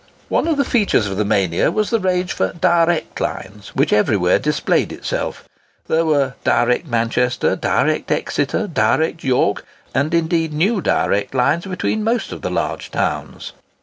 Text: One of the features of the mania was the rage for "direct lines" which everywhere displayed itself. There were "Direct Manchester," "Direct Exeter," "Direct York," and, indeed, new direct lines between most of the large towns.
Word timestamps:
One 0.29 0.47
of 0.47 0.57
the 0.57 0.65
features 0.65 1.05
of 1.05 1.17
the 1.17 1.25
mania 1.25 1.69
was 1.69 1.91
the 1.91 1.99
rage 1.99 2.33
for 2.33 2.53
"direct 2.53 3.19
lines" 3.21 3.67
which 3.75 3.93
everywhere 3.93 4.39
displayed 4.39 4.91
itself. 4.91 5.47
There 5.85 6.03
were 6.07 6.33
"Direct 6.43 6.87
Manchester," 6.87 7.55
"Direct 7.55 8.09
Exeter," 8.11 8.65
"Direct 8.65 9.23
York," 9.23 9.63
and, 9.93 10.11
indeed, 10.15 10.53
new 10.53 10.81
direct 10.81 11.35
lines 11.35 11.67
between 11.67 12.03
most 12.03 12.31
of 12.31 12.41
the 12.41 12.49
large 12.49 12.89
towns. 12.89 13.53